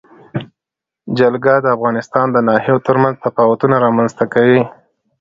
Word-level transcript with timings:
جلګه 1.17 1.55
د 1.61 1.67
افغانستان 1.75 2.25
د 2.31 2.37
ناحیو 2.47 2.83
ترمنځ 2.87 3.15
تفاوتونه 3.25 3.75
رامنځ 3.85 4.11
ته 4.19 4.25
کوي. 4.33 4.61